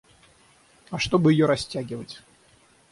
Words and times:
А 0.89 0.97
чтобы 0.97 1.31
её 1.31 1.45
растягивать. 1.45 2.23